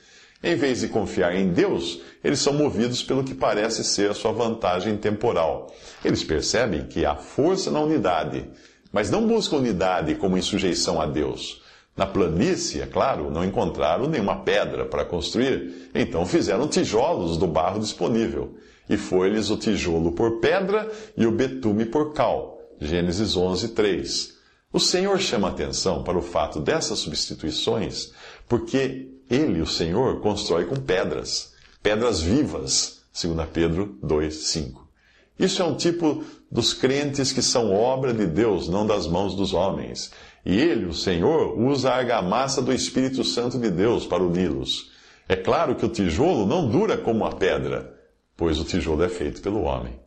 Em 0.42 0.56
vez 0.56 0.80
de 0.80 0.88
confiar 0.88 1.36
em 1.36 1.48
Deus, 1.48 2.00
eles 2.24 2.38
são 2.38 2.54
movidos 2.54 3.02
pelo 3.02 3.22
que 3.22 3.34
parece 3.34 3.84
ser 3.84 4.10
a 4.10 4.14
sua 4.14 4.32
vantagem 4.32 4.96
temporal. 4.96 5.70
Eles 6.02 6.24
percebem 6.24 6.86
que 6.86 7.04
há 7.04 7.14
força 7.14 7.70
na 7.70 7.80
unidade, 7.80 8.48
mas 8.90 9.10
não 9.10 9.26
buscam 9.26 9.56
unidade 9.56 10.14
como 10.14 10.38
em 10.38 10.42
sujeição 10.42 10.98
a 10.98 11.04
Deus. 11.04 11.60
Na 11.94 12.06
planície, 12.06 12.80
é 12.80 12.86
claro, 12.86 13.30
não 13.30 13.44
encontraram 13.44 14.08
nenhuma 14.08 14.42
pedra 14.42 14.86
para 14.86 15.04
construir, 15.04 15.90
então 15.94 16.24
fizeram 16.24 16.66
tijolos 16.66 17.36
do 17.36 17.46
barro 17.46 17.78
disponível. 17.78 18.54
E 18.88 18.96
foi-lhes 18.96 19.50
o 19.50 19.58
tijolo 19.58 20.12
por 20.12 20.40
pedra 20.40 20.90
e 21.16 21.26
o 21.26 21.30
betume 21.30 21.84
por 21.84 22.14
cal. 22.14 22.58
Gênesis 22.80 23.36
11, 23.36 23.68
3. 23.68 24.39
O 24.72 24.78
Senhor 24.78 25.18
chama 25.18 25.48
atenção 25.48 26.04
para 26.04 26.16
o 26.16 26.22
fato 26.22 26.60
dessas 26.60 27.00
substituições, 27.00 28.12
porque 28.48 29.08
ele, 29.28 29.60
o 29.60 29.66
Senhor, 29.66 30.20
constrói 30.20 30.64
com 30.64 30.76
pedras, 30.76 31.52
pedras 31.82 32.20
vivas, 32.20 33.02
2 33.20 33.48
Pedro 33.52 33.98
2, 34.00 34.32
5. 34.32 34.88
Isso 35.36 35.60
é 35.60 35.64
um 35.64 35.74
tipo 35.74 36.22
dos 36.48 36.72
crentes 36.72 37.32
que 37.32 37.42
são 37.42 37.74
obra 37.74 38.14
de 38.14 38.26
Deus, 38.26 38.68
não 38.68 38.86
das 38.86 39.08
mãos 39.08 39.34
dos 39.34 39.52
homens. 39.52 40.12
E 40.46 40.56
ele, 40.56 40.86
o 40.86 40.94
Senhor, 40.94 41.58
usa 41.58 41.90
a 41.90 41.96
argamassa 41.96 42.62
do 42.62 42.72
Espírito 42.72 43.24
Santo 43.24 43.58
de 43.58 43.70
Deus 43.70 44.06
para 44.06 44.22
uni-los. 44.22 44.92
É 45.28 45.34
claro 45.34 45.74
que 45.74 45.84
o 45.84 45.88
tijolo 45.88 46.46
não 46.46 46.68
dura 46.68 46.96
como 46.96 47.24
a 47.24 47.34
pedra, 47.34 47.98
pois 48.36 48.60
o 48.60 48.64
tijolo 48.64 49.02
é 49.02 49.08
feito 49.08 49.42
pelo 49.42 49.62
homem. 49.62 49.98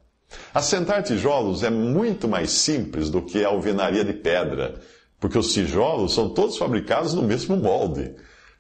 Assentar 0.54 1.04
tijolos 1.04 1.64
é 1.64 1.70
muito 1.70 2.28
mais 2.28 2.52
simples 2.52 3.10
do 3.10 3.22
que 3.22 3.44
a 3.44 3.48
alvenaria 3.48 4.04
de 4.04 4.14
pedra, 4.14 4.76
porque 5.20 5.38
os 5.38 5.54
tijolos 5.54 6.14
são 6.14 6.30
todos 6.30 6.58
fabricados 6.58 7.14
no 7.14 7.24
mesmo 7.24 7.58
molde. 7.58 8.14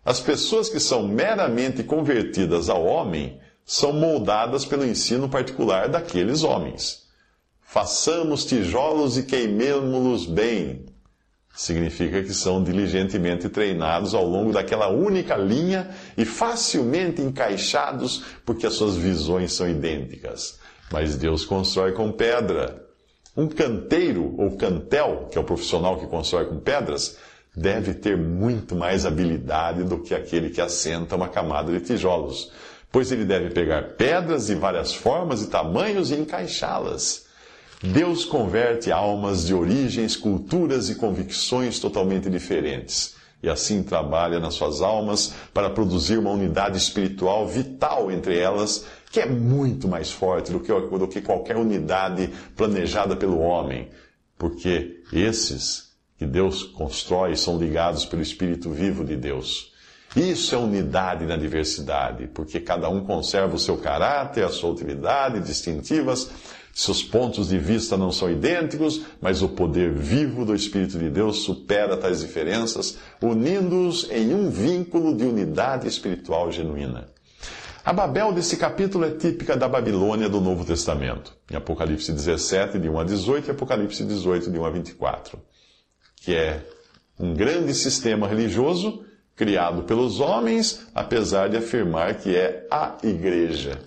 As 0.05 0.19
pessoas 0.19 0.69
que 0.69 0.79
são 0.79 1.07
meramente 1.07 1.83
convertidas 1.83 2.69
ao 2.69 2.83
homem 2.83 3.39
são 3.65 3.93
moldadas 3.93 4.65
pelo 4.65 4.85
ensino 4.85 5.29
particular 5.29 5.87
daqueles 5.87 6.43
homens. 6.43 7.03
Façamos 7.61 8.45
tijolos 8.45 9.17
e 9.17 9.23
queimemo-los 9.23 10.25
bem. 10.25 10.85
Significa 11.55 12.21
que 12.23 12.33
são 12.33 12.63
diligentemente 12.63 13.47
treinados 13.47 14.13
ao 14.13 14.25
longo 14.25 14.51
daquela 14.51 14.89
única 14.89 15.35
linha 15.35 15.89
e 16.17 16.25
facilmente 16.25 17.21
encaixados 17.21 18.23
porque 18.43 18.65
as 18.65 18.73
suas 18.73 18.95
visões 18.95 19.53
são 19.53 19.69
idênticas. 19.69 20.59
Mas 20.93 21.15
Deus 21.15 21.43
constrói 21.43 21.91
com 21.93 22.11
pedra. 22.11 22.85
Um 23.35 23.47
canteiro 23.47 24.35
ou 24.37 24.55
cantel, 24.55 25.27
que 25.31 25.39
é 25.39 25.41
o 25.41 25.43
profissional 25.43 25.97
que 25.97 26.05
constrói 26.05 26.45
com 26.45 26.59
pedras, 26.59 27.17
deve 27.55 27.95
ter 27.95 28.15
muito 28.15 28.75
mais 28.75 29.03
habilidade 29.03 29.83
do 29.83 29.97
que 29.97 30.13
aquele 30.13 30.51
que 30.51 30.61
assenta 30.61 31.15
uma 31.15 31.27
camada 31.27 31.71
de 31.71 31.79
tijolos, 31.79 32.51
pois 32.91 33.11
ele 33.11 33.25
deve 33.25 33.49
pegar 33.49 33.95
pedras 33.95 34.45
de 34.45 34.53
várias 34.53 34.93
formas 34.93 35.41
e 35.41 35.47
tamanhos 35.47 36.11
e 36.11 36.13
encaixá-las. 36.13 37.25
Deus 37.81 38.23
converte 38.23 38.91
almas 38.91 39.47
de 39.47 39.53
origens, 39.55 40.15
culturas 40.15 40.91
e 40.91 40.95
convicções 40.95 41.79
totalmente 41.79 42.29
diferentes. 42.29 43.15
E 43.41 43.49
assim 43.49 43.81
trabalha 43.81 44.39
nas 44.39 44.53
suas 44.53 44.79
almas 44.79 45.33
para 45.51 45.71
produzir 45.71 46.19
uma 46.19 46.31
unidade 46.31 46.77
espiritual 46.77 47.47
vital 47.47 48.11
entre 48.11 48.37
elas, 48.37 48.85
que 49.13 49.19
é 49.19 49.27
muito 49.27 49.87
mais 49.87 50.11
forte 50.11 50.51
do 50.51 50.59
que, 50.59 50.73
do 50.73 51.07
que 51.07 51.21
qualquer 51.21 51.55
unidade 51.55 52.31
planejada 52.55 53.15
pelo 53.15 53.37
homem. 53.37 53.89
Porque 54.39 55.03
esses 55.13 55.93
que 56.17 56.25
Deus 56.25 56.63
constrói 56.63 57.37
são 57.37 57.59
ligados 57.59 58.05
pelo 58.05 58.23
Espírito 58.23 58.71
vivo 58.71 59.05
de 59.05 59.15
Deus. 59.15 59.71
Isso 60.15 60.55
é 60.55 60.57
unidade 60.57 61.27
na 61.27 61.37
diversidade, 61.37 62.25
porque 62.33 62.59
cada 62.59 62.89
um 62.89 63.05
conserva 63.05 63.55
o 63.55 63.59
seu 63.59 63.77
caráter, 63.77 64.43
a 64.43 64.49
sua 64.49 64.71
utilidade 64.71 65.41
distintivas, 65.41 66.31
seus 66.73 67.03
pontos 67.03 67.49
de 67.49 67.59
vista 67.59 67.95
não 67.95 68.11
são 68.11 68.31
idênticos, 68.31 69.03
mas 69.21 69.43
o 69.43 69.49
poder 69.49 69.93
vivo 69.93 70.43
do 70.43 70.55
Espírito 70.55 70.97
de 70.97 71.11
Deus 71.11 71.43
supera 71.43 71.95
tais 71.95 72.21
diferenças, 72.21 72.97
unindo-os 73.21 74.09
em 74.09 74.33
um 74.33 74.49
vínculo 74.49 75.15
de 75.15 75.23
unidade 75.23 75.87
espiritual 75.87 76.51
genuína. 76.51 77.12
A 77.85 77.91
Babel 77.91 78.31
desse 78.33 78.55
capítulo 78.57 79.05
é 79.05 79.11
típica 79.11 79.57
da 79.57 79.67
Babilônia 79.67 80.29
do 80.29 80.39
Novo 80.39 80.63
Testamento, 80.65 81.35
em 81.51 81.55
Apocalipse 81.55 82.11
17, 82.11 82.79
de 82.79 82.89
1 82.89 82.99
a 82.99 83.03
18 83.03 83.47
e 83.47 83.51
Apocalipse 83.51 84.03
18, 84.05 84.49
de 84.49 84.57
1 84.57 84.65
a 84.65 84.69
24 84.69 85.39
que 86.23 86.33
é 86.33 86.65
Um 87.19 87.33
grande 87.33 87.73
sistema 87.75 88.27
religioso 88.27 89.05
criado 89.35 89.83
pelos 89.83 90.19
homens, 90.19 90.87
apesar 90.95 91.49
de 91.49 91.57
afirmar 91.57 92.15
que 92.15 92.35
é 92.35 92.65
a 92.71 92.97
igreja. 93.03 93.77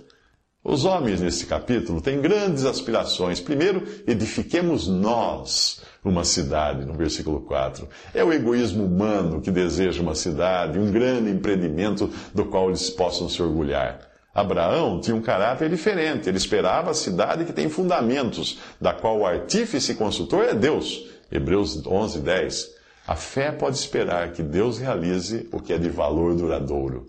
Os 0.68 0.85
homens, 0.85 1.20
nesse 1.20 1.46
capítulo, 1.46 2.00
têm 2.00 2.20
grandes 2.20 2.64
aspirações. 2.64 3.38
Primeiro, 3.38 3.85
edifiquemos 4.04 4.88
nós 4.88 5.80
uma 6.04 6.25
cidade, 6.25 6.85
no 6.85 6.92
versículo 6.92 7.40
4. 7.42 7.88
É 8.12 8.25
o 8.25 8.32
egoísmo 8.32 8.85
humano 8.85 9.40
que 9.40 9.52
deseja 9.52 10.02
uma 10.02 10.16
cidade, 10.16 10.76
um 10.76 10.90
grande 10.90 11.30
empreendimento 11.30 12.11
do 12.35 12.46
qual 12.46 12.66
eles 12.66 12.90
possam 12.90 13.28
se 13.28 13.40
orgulhar. 13.40 14.00
Abraão 14.35 15.00
tinha 15.00 15.14
um 15.14 15.23
caráter 15.23 15.70
diferente. 15.70 16.28
Ele 16.28 16.37
esperava 16.37 16.90
a 16.90 16.94
cidade 16.94 17.44
que 17.44 17.52
tem 17.52 17.68
fundamentos, 17.68 18.58
da 18.80 18.92
qual 18.92 19.20
o 19.20 19.25
artífice 19.25 19.92
e 19.92 19.94
consultor 19.94 20.46
é 20.46 20.52
Deus. 20.52 21.08
Hebreus 21.30 21.87
11, 21.87 22.18
10. 22.18 22.70
A 23.06 23.14
fé 23.14 23.52
pode 23.52 23.76
esperar 23.76 24.32
que 24.32 24.42
Deus 24.42 24.78
realize 24.78 25.49
o 25.52 25.61
que 25.61 25.73
é 25.73 25.78
de 25.78 25.88
valor 25.88 26.35
duradouro. 26.35 27.06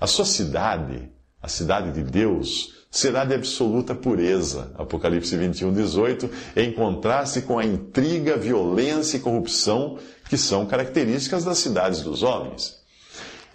A 0.00 0.06
sua 0.08 0.24
cidade, 0.24 1.08
a 1.40 1.46
cidade 1.46 1.92
de 1.92 2.02
Deus, 2.02 2.77
será 2.90 3.24
de 3.24 3.34
absoluta 3.34 3.94
pureza. 3.94 4.72
Apocalipse 4.76 5.36
21, 5.36 5.72
18, 5.72 6.30
em 6.56 6.72
contraste 6.72 7.42
com 7.42 7.58
a 7.58 7.64
intriga, 7.64 8.36
violência 8.36 9.16
e 9.16 9.20
corrupção 9.20 9.98
que 10.28 10.36
são 10.36 10.66
características 10.66 11.44
das 11.44 11.58
cidades 11.58 12.02
dos 12.02 12.22
homens. 12.22 12.78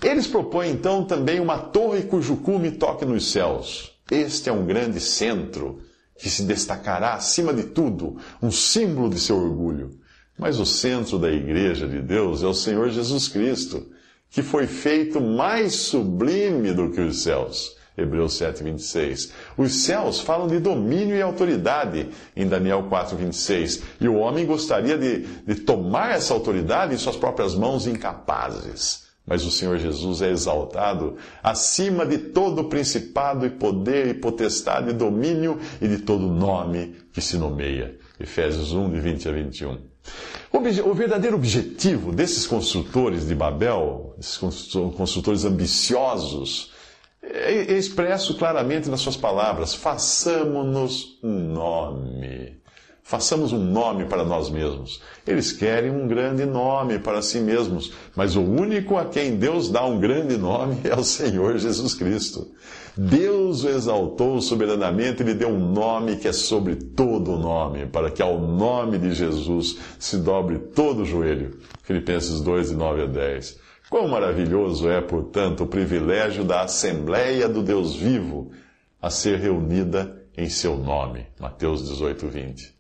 Eles 0.01 0.27
propõem 0.27 0.71
então 0.71 1.05
também 1.05 1.39
uma 1.39 1.57
torre 1.57 2.03
cujo 2.03 2.37
cume 2.37 2.71
toque 2.71 3.05
nos 3.05 3.31
céus. 3.31 3.93
Este 4.11 4.49
é 4.49 4.51
um 4.51 4.65
grande 4.65 4.99
centro 4.99 5.79
que 6.17 6.29
se 6.29 6.43
destacará 6.43 7.13
acima 7.13 7.53
de 7.53 7.63
tudo, 7.63 8.17
um 8.41 8.51
símbolo 8.51 9.09
de 9.09 9.19
seu 9.19 9.37
orgulho. 9.37 9.91
Mas 10.37 10.59
o 10.59 10.65
centro 10.65 11.17
da 11.17 11.31
igreja 11.31 11.87
de 11.87 12.01
Deus 12.01 12.43
é 12.43 12.47
o 12.47 12.53
Senhor 12.53 12.89
Jesus 12.89 13.27
Cristo, 13.27 13.87
que 14.29 14.41
foi 14.41 14.67
feito 14.67 15.21
mais 15.21 15.73
sublime 15.73 16.73
do 16.73 16.91
que 16.91 16.99
os 16.99 17.23
céus. 17.23 17.77
Hebreus 17.97 18.37
7, 18.37 18.63
26. 18.63 19.31
Os 19.57 19.83
céus 19.83 20.19
falam 20.19 20.47
de 20.47 20.59
domínio 20.59 21.15
e 21.15 21.21
autoridade 21.21 22.09
em 22.35 22.47
Daniel 22.47 22.83
4, 22.89 23.15
26. 23.15 23.83
E 24.01 24.07
o 24.07 24.15
homem 24.15 24.45
gostaria 24.45 24.97
de, 24.97 25.19
de 25.45 25.55
tomar 25.55 26.15
essa 26.15 26.33
autoridade 26.33 26.93
em 26.93 26.97
suas 26.97 27.15
próprias 27.15 27.53
mãos 27.55 27.85
incapazes. 27.85 29.03
Mas 29.25 29.45
o 29.45 29.51
Senhor 29.51 29.77
Jesus 29.77 30.21
é 30.21 30.29
exaltado 30.29 31.15
acima 31.41 32.05
de 32.05 32.17
todo 32.17 32.65
principado 32.65 33.45
e 33.45 33.49
poder 33.49 34.07
e 34.07 34.13
potestade 34.13 34.89
e 34.89 34.93
domínio 34.93 35.59
e 35.81 35.87
de 35.87 35.99
todo 35.99 36.27
nome 36.27 36.95
que 37.13 37.21
se 37.21 37.37
nomeia. 37.37 37.97
Efésios 38.19 38.73
1, 38.73 38.91
de 38.91 38.99
20 38.99 39.29
a 39.29 39.31
21. 39.31 39.77
O 40.51 40.93
verdadeiro 40.93 41.37
objetivo 41.37 42.11
desses 42.11 42.45
construtores 42.45 43.25
de 43.25 43.33
Babel, 43.33 44.13
esses 44.19 44.37
construtores 44.37 45.45
ambiciosos, 45.45 46.72
é 47.23 47.73
expresso 47.73 48.37
claramente 48.37 48.89
nas 48.89 48.99
suas 48.99 49.15
palavras: 49.15 49.73
façamos-nos 49.73 51.19
um 51.23 51.53
nome. 51.53 52.61
Façamos 53.05 53.51
um 53.51 53.59
nome 53.59 54.05
para 54.05 54.23
nós 54.23 54.49
mesmos. 54.49 55.01
Eles 55.27 55.51
querem 55.51 55.91
um 55.91 56.07
grande 56.07 56.45
nome 56.45 56.99
para 56.99 57.21
si 57.21 57.39
mesmos, 57.39 57.91
mas 58.15 58.37
o 58.37 58.41
único 58.41 58.97
a 58.97 59.05
quem 59.05 59.35
Deus 59.35 59.69
dá 59.69 59.85
um 59.85 59.99
grande 59.99 60.37
nome 60.37 60.77
é 60.85 60.95
o 60.95 61.03
Senhor 61.03 61.57
Jesus 61.57 61.93
Cristo. 61.93 62.47
Deus 62.95 63.65
o 63.65 63.69
exaltou 63.69 64.39
soberanamente 64.39 65.21
e 65.21 65.25
lhe 65.25 65.33
deu 65.33 65.49
um 65.49 65.73
nome 65.73 66.15
que 66.15 66.29
é 66.29 66.33
sobre 66.33 66.75
todo 66.75 67.33
o 67.33 67.39
nome, 67.39 67.87
para 67.87 68.09
que 68.09 68.21
ao 68.21 68.39
nome 68.39 68.97
de 68.97 69.13
Jesus 69.13 69.77
se 69.99 70.17
dobre 70.17 70.59
todo 70.59 71.01
o 71.01 71.05
joelho. 71.05 71.57
Filipenses 71.83 72.39
2, 72.39 72.69
de 72.69 72.75
9 72.75 73.01
a 73.01 73.05
10. 73.07 73.62
Quão 73.93 74.07
maravilhoso 74.07 74.89
é, 74.89 74.99
portanto, 75.01 75.65
o 75.65 75.67
privilégio 75.67 76.43
da 76.43 76.63
Assembleia 76.63 77.47
do 77.47 77.61
Deus 77.61 77.95
vivo 77.95 78.51
a 78.99 79.11
ser 79.11 79.37
reunida 79.37 80.25
em 80.35 80.49
seu 80.49 80.75
nome. 80.75 81.27
Mateus 81.39 81.87
18, 81.87 82.27
20. 82.27 82.75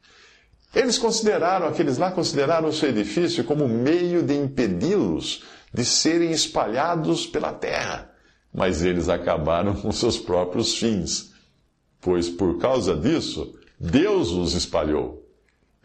Eles 0.73 0.97
consideraram, 0.97 1.67
aqueles 1.67 1.99
lá 1.99 2.09
consideraram 2.09 2.67
o 2.67 2.73
seu 2.73 2.89
edifício 2.89 3.43
como 3.43 3.67
meio 3.67 4.23
de 4.23 4.33
impedi-los 4.33 5.43
de 5.71 5.85
serem 5.85 6.31
espalhados 6.31 7.27
pela 7.27 7.53
terra. 7.53 8.09
Mas 8.51 8.83
eles 8.83 9.07
acabaram 9.07 9.75
com 9.75 9.91
seus 9.91 10.17
próprios 10.17 10.79
fins, 10.79 11.31
pois 12.01 12.27
por 12.27 12.57
causa 12.57 12.95
disso, 12.95 13.53
Deus 13.79 14.31
os 14.31 14.55
espalhou. 14.55 15.22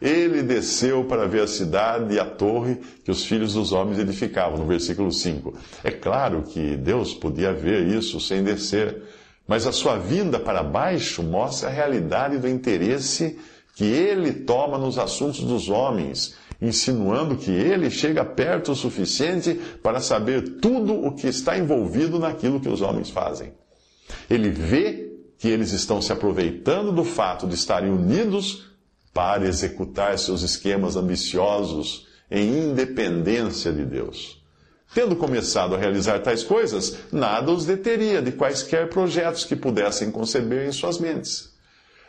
Ele 0.01 0.41
desceu 0.41 1.03
para 1.03 1.27
ver 1.27 1.41
a 1.41 1.47
cidade 1.47 2.13
e 2.13 2.19
a 2.19 2.25
torre 2.25 2.77
que 3.03 3.11
os 3.11 3.25
filhos 3.25 3.53
dos 3.53 3.73
homens 3.73 3.99
edificavam, 3.99 4.57
no 4.57 4.65
versículo 4.65 5.11
5. 5.11 5.53
É 5.83 5.91
claro 5.91 6.43
que 6.43 6.77
Deus 6.77 7.13
podia 7.13 7.51
ver 7.51 7.85
isso 7.87 8.19
sem 8.19 8.41
descer, 8.41 9.01
mas 9.45 9.67
a 9.67 9.73
sua 9.73 9.97
vinda 9.97 10.39
para 10.39 10.63
baixo 10.63 11.21
mostra 11.21 11.67
a 11.67 11.71
realidade 11.71 12.37
do 12.37 12.47
interesse 12.47 13.37
que 13.75 13.83
ele 13.83 14.31
toma 14.31 14.77
nos 14.77 14.97
assuntos 14.97 15.41
dos 15.41 15.69
homens, 15.69 16.35
insinuando 16.61 17.35
que 17.35 17.51
ele 17.51 17.89
chega 17.89 18.23
perto 18.23 18.71
o 18.71 18.75
suficiente 18.75 19.59
para 19.83 19.99
saber 19.99 20.59
tudo 20.59 20.93
o 20.93 21.13
que 21.13 21.27
está 21.27 21.57
envolvido 21.57 22.19
naquilo 22.19 22.59
que 22.59 22.69
os 22.69 22.81
homens 22.81 23.09
fazem. 23.09 23.51
Ele 24.29 24.49
vê 24.49 25.09
que 25.37 25.47
eles 25.47 25.71
estão 25.71 26.01
se 26.01 26.11
aproveitando 26.11 26.91
do 26.91 27.03
fato 27.03 27.47
de 27.47 27.55
estarem 27.55 27.89
unidos 27.89 28.68
para 29.13 29.47
executar 29.47 30.17
seus 30.17 30.41
esquemas 30.41 30.95
ambiciosos 30.95 32.07
em 32.29 32.69
independência 32.69 33.71
de 33.71 33.83
Deus. 33.85 34.39
Tendo 34.93 35.15
começado 35.15 35.75
a 35.75 35.77
realizar 35.77 36.19
tais 36.19 36.43
coisas, 36.43 36.97
nada 37.11 37.51
os 37.51 37.65
deteria 37.65 38.21
de 38.21 38.31
quaisquer 38.31 38.89
projetos 38.89 39.45
que 39.45 39.55
pudessem 39.55 40.11
conceber 40.11 40.67
em 40.67 40.71
suas 40.71 40.97
mentes. 40.97 41.53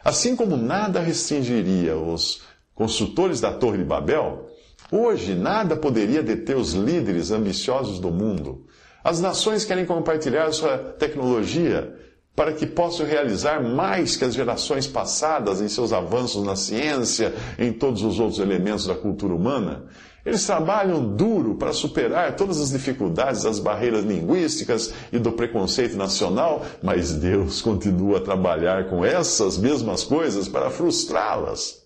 Assim 0.03 0.35
como 0.35 0.57
nada 0.57 1.01
restringiria 1.01 1.97
os 1.97 2.43
construtores 2.75 3.41
da 3.41 3.53
Torre 3.53 3.79
de 3.79 3.85
Babel, 3.85 4.49
hoje 4.91 5.35
nada 5.35 5.77
poderia 5.77 6.23
deter 6.23 6.57
os 6.57 6.73
líderes 6.73 7.31
ambiciosos 7.31 7.99
do 7.99 8.11
mundo. 8.11 8.67
As 9.05 9.21
nações 9.21 9.65
querem 9.65 9.85
compartilhar 9.85 10.51
sua 10.53 10.79
tecnologia 10.79 11.95
para 12.35 12.53
que 12.53 12.67
possam 12.67 13.05
realizar 13.05 13.63
mais 13.63 14.17
que 14.17 14.25
as 14.25 14.35
gerações 14.35 14.87
passadas 14.87 15.61
em 15.61 15.69
seus 15.69 15.93
avanços 15.93 16.45
na 16.45 16.57
ciência, 16.57 17.35
em 17.59 17.73
todos 17.73 18.03
os 18.03 18.19
outros 18.19 18.39
elementos 18.39 18.87
da 18.87 18.95
cultura 18.95 19.35
humana. 19.35 19.85
Eles 20.25 20.45
trabalham 20.45 21.17
duro 21.17 21.55
para 21.55 21.73
superar 21.73 22.37
todas 22.37 22.61
as 22.61 22.71
dificuldades, 22.71 23.47
as 23.47 23.59
barreiras 23.59 24.05
linguísticas 24.05 24.93
e 25.11 25.19
do 25.19 25.33
preconceito 25.33 25.97
nacional, 25.97 26.65
mas 26.83 27.13
Deus 27.13 27.63
continua 27.63 28.19
a 28.19 28.23
trabalhar 28.23 28.89
com 28.89 29.05
essas 29.05 29.57
mesmas 29.57 30.05
coisas 30.05 30.47
para 30.47 30.71
frustrá-las. 30.71 31.81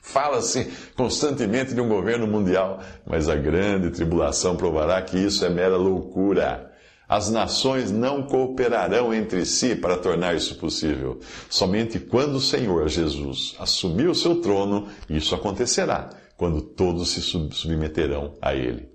Fala-se 0.00 0.72
constantemente 0.96 1.74
de 1.74 1.80
um 1.80 1.88
governo 1.88 2.26
mundial, 2.26 2.80
mas 3.04 3.28
a 3.28 3.36
grande 3.36 3.90
tribulação 3.90 4.56
provará 4.56 5.02
que 5.02 5.18
isso 5.18 5.44
é 5.44 5.50
mera 5.50 5.76
loucura. 5.76 6.67
As 7.08 7.30
nações 7.30 7.90
não 7.90 8.22
cooperarão 8.24 9.14
entre 9.14 9.46
si 9.46 9.74
para 9.74 9.96
tornar 9.96 10.36
isso 10.36 10.56
possível. 10.56 11.18
Somente 11.48 11.98
quando 11.98 12.34
o 12.34 12.40
Senhor 12.40 12.86
Jesus 12.88 13.56
assumir 13.58 14.08
o 14.08 14.14
seu 14.14 14.42
trono, 14.42 14.88
isso 15.08 15.34
acontecerá 15.34 16.10
quando 16.36 16.60
todos 16.60 17.10
se 17.10 17.22
submeterão 17.22 18.34
a 18.42 18.54
ele. 18.54 18.90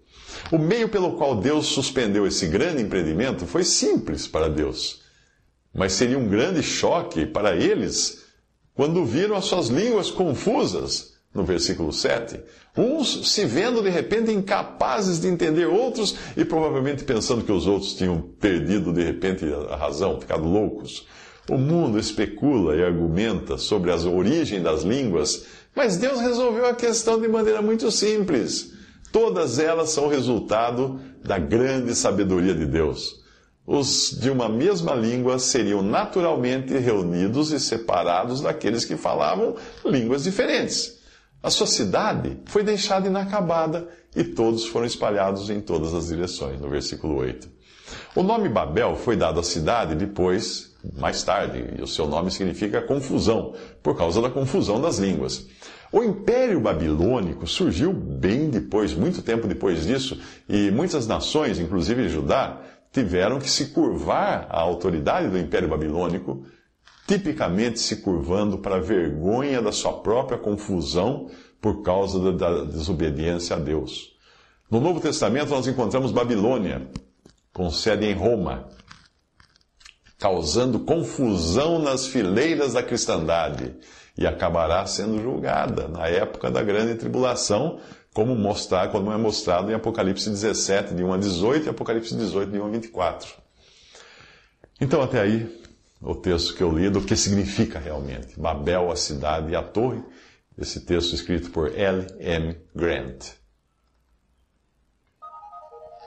O 0.52 0.60
meio 0.60 0.90
pelo 0.90 1.14
qual 1.14 1.36
Deus 1.36 1.68
suspendeu 1.68 2.28
esse 2.28 2.46
grande 2.48 2.84
empreendimento 2.84 3.48
foi 3.48 3.64
simples 3.64 4.28
para 4.28 4.48
Deus, 4.48 5.02
mas 5.74 5.94
seria 5.94 6.18
um 6.18 6.28
grande 6.28 6.62
choque 6.62 7.26
para 7.26 7.56
eles 7.56 8.24
quando 8.76 9.06
viram 9.06 9.36
as 9.36 9.46
suas 9.46 9.68
línguas 9.68 10.10
confusas, 10.12 11.13
no 11.34 11.44
versículo 11.44 11.92
7. 11.92 12.40
Uns 12.78 13.32
se 13.32 13.46
vendo 13.46 13.82
de 13.82 13.90
repente 13.90 14.32
incapazes 14.32 15.20
de 15.20 15.28
entender 15.28 15.66
outros 15.66 16.16
e 16.36 16.46
provavelmente 16.46 17.04
pensando 17.04 17.44
que 17.44 17.52
os 17.52 17.68
outros 17.68 17.94
tinham 17.94 18.22
perdido 18.40 18.94
de 18.94 19.04
repente 19.04 19.46
a 19.70 19.76
razão, 19.76 20.20
ficado 20.20 20.44
loucos. 20.44 21.08
O 21.50 21.58
mundo 21.58 22.00
especula 22.00 22.76
e 22.76 22.84
argumenta 22.84 23.58
sobre 23.58 23.92
a 23.92 23.96
origem 23.96 24.62
das 24.62 24.84
línguas 24.84 25.46
mas 25.76 25.98
Deus 25.98 26.20
resolveu 26.22 26.68
a 26.68 26.76
questão 26.76 27.20
de 27.20 27.28
maneira 27.28 27.62
muito 27.62 27.90
simples. 27.92 28.74
Todas 29.12 29.60
elas 29.60 29.90
são 29.90 30.08
resultado 30.08 31.00
da 31.24 31.38
grande 31.38 31.96
sabedoria 31.96 32.54
de 32.54 32.66
Deus. 32.66 33.22
Os 33.66 34.18
de 34.20 34.30
uma 34.30 34.50
mesma 34.50 34.94
língua 34.94 35.40
seriam 35.40 35.82
naturalmente 35.82 36.78
reunidos 36.78 37.52
e 37.52 37.60
separados 37.60 38.42
daqueles 38.42 38.84
que 38.84 38.98
falavam 38.98 39.56
línguas 39.86 40.24
diferentes. 40.24 41.02
A 41.44 41.50
sua 41.50 41.68
cidade 41.68 42.40
foi 42.46 42.64
deixada 42.64 43.08
inacabada 43.08 43.90
e 44.16 44.24
todos 44.24 44.66
foram 44.66 44.86
espalhados 44.86 45.50
em 45.50 45.60
todas 45.60 45.94
as 45.94 46.08
direções, 46.08 46.62
no 46.62 46.70
versículo 46.70 47.18
8. 47.18 47.50
O 48.16 48.24
nome 48.24 48.48
Babel 48.48 48.96
foi 48.96 49.18
dado 49.18 49.42
à 49.42 49.44
cidade 49.44 49.94
depois 49.94 50.74
mais 50.98 51.24
tarde, 51.24 51.76
e 51.78 51.82
o 51.82 51.88
seu 51.88 52.08
nome 52.08 52.30
significa 52.30 52.82
confusão, 52.82 53.54
por 53.82 53.98
causa 53.98 54.22
da 54.22 54.30
confusão 54.30 54.82
das 54.82 54.98
línguas. 54.98 55.48
O 55.92 56.04
Império 56.04 56.60
Babilônico 56.60 57.48
surgiu 57.48 57.94
bem 57.94 58.50
depois, 58.50 58.94
muito 58.94 59.22
tempo 59.22 59.48
depois 59.48 59.86
disso, 59.86 60.20
e 60.50 60.72
muitas 60.72 61.08
nações, 61.08 61.60
inclusive 61.60 62.10
Judá, 62.10 62.62
tiveram 62.92 63.40
que 63.40 63.50
se 63.50 63.68
curvar 63.68 64.48
à 64.50 64.60
autoridade 64.60 65.30
do 65.30 65.38
Império 65.38 65.70
Babilônico, 65.70 66.46
tipicamente 67.08 67.80
se 67.80 67.98
curvando 67.98 68.58
para 68.58 68.76
a 68.76 68.82
vergonha 68.82 69.62
da 69.62 69.72
sua 69.72 69.94
própria 69.94 70.38
confusão 70.38 71.30
por 71.62 71.82
causa 71.82 72.32
da 72.32 72.64
desobediência 72.64 73.56
a 73.56 73.60
Deus. 73.60 74.14
No 74.70 74.80
Novo 74.80 75.00
Testamento, 75.00 75.50
nós 75.50 75.68
encontramos 75.68 76.12
Babilônia, 76.12 76.88
com 77.54 77.70
sede 77.70 78.06
em 78.06 78.14
Roma, 78.14 78.68
causando 80.18 80.80
confusão 80.80 81.80
nas 81.80 82.08
fileiras 82.08 82.74
da 82.74 82.82
cristandade 82.82 83.76
e 84.18 84.26
acabará 84.26 84.86
sendo 84.86 85.22
julgada 85.22 85.88
na 85.88 86.08
época 86.08 86.50
da 86.50 86.64
grande 86.64 86.96
tribulação, 86.96 87.80
como, 88.14 88.36
mostrar, 88.36 88.90
como 88.90 89.12
é 89.12 89.18
mostrado 89.18 89.72
em 89.72 89.74
Apocalipse 89.74 90.30
17, 90.30 90.94
de 90.94 91.04
1 91.04 91.14
a 91.14 91.18
18 91.18 91.66
e 91.66 91.70
Apocalipse 91.70 92.16
18, 92.16 92.52
de 92.52 92.60
1 92.60 92.66
a 92.66 92.70
24. 92.70 93.34
Então, 94.80 95.02
até 95.02 95.22
aí, 95.22 95.63
o 96.04 96.16
texto 96.16 96.56
que 96.56 96.62
eu 96.62 96.72
li 96.72 96.90
do 96.90 97.02
que 97.02 97.16
significa 97.16 97.80
realmente 97.80 98.40
Babel, 98.40 98.92
a 98.92 98.96
cidade 98.96 99.52
e 99.52 99.56
a 99.56 99.64
torre, 99.64 100.04
esse 100.58 100.82
texto 100.82 101.16
escrito 101.16 101.50
por 101.50 101.74
L. 101.74 102.06
M. 102.20 102.56
Grant. 102.76 103.32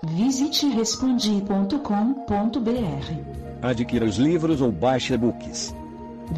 Visite 0.04 0.68
respondi.com.br. 0.68 3.62
Adquira 3.62 4.04
os 4.04 4.16
livros 4.16 4.60
ou 4.60 4.70
baixe 4.70 5.14
e-books. 5.14 5.74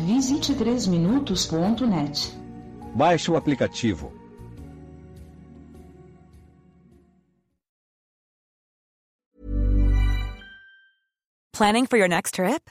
Visite 0.06 0.54
3minutos.net. 0.54 2.32
Baixe 2.94 3.30
o 3.30 3.36
aplicativo. 3.36 4.12
Planning 11.52 11.86
for 11.86 11.96
your 11.96 12.08
next 12.08 12.34
trip? 12.34 12.70